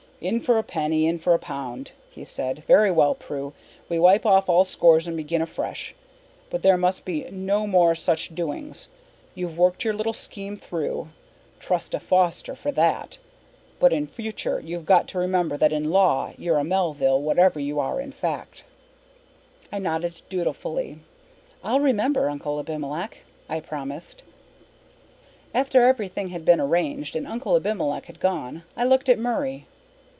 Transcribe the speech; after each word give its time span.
"In 0.23 0.39
for 0.39 0.59
a 0.59 0.63
penny, 0.63 1.07
in 1.07 1.17
for 1.17 1.33
a 1.33 1.39
pound," 1.39 1.93
he 2.11 2.23
said. 2.25 2.63
"Very 2.67 2.91
well, 2.91 3.15
Prue. 3.15 3.53
We 3.89 3.97
wipe 3.97 4.23
off 4.23 4.47
all 4.47 4.63
scores 4.63 5.07
and 5.07 5.17
begin 5.17 5.41
afresh. 5.41 5.95
But 6.51 6.61
there 6.61 6.77
must 6.77 7.05
be 7.05 7.23
no 7.31 7.65
more 7.65 7.95
such 7.95 8.35
doings. 8.35 8.89
You've 9.33 9.57
worked 9.57 9.83
your 9.83 9.95
little 9.95 10.13
scheme 10.13 10.57
through 10.57 11.07
trust 11.59 11.95
a 11.95 11.99
Foster 11.99 12.53
for 12.53 12.71
that! 12.71 13.17
But 13.79 13.93
in 13.93 14.05
future 14.05 14.59
you've 14.63 14.85
got 14.85 15.07
to 15.07 15.17
remember 15.17 15.57
that 15.57 15.73
in 15.73 15.89
law 15.89 16.33
you're 16.37 16.59
a 16.59 16.63
Melville 16.63 17.19
whatever 17.19 17.59
you 17.59 17.79
are 17.79 17.99
in 17.99 18.11
fact." 18.11 18.63
I 19.71 19.79
nodded 19.79 20.21
dutifully. 20.29 20.99
"I'll 21.63 21.79
remember, 21.79 22.29
Uncle 22.29 22.59
Abimelech," 22.59 23.23
I 23.49 23.59
promised. 23.59 24.21
After 25.51 25.81
everything 25.81 26.27
had 26.27 26.45
been 26.45 26.59
arranged 26.61 27.15
and 27.15 27.25
Uncle 27.25 27.55
Abimelech 27.55 28.05
had 28.05 28.19
gone 28.19 28.61
I 28.77 28.83
looked 28.83 29.09
at 29.09 29.17
Murray. 29.17 29.65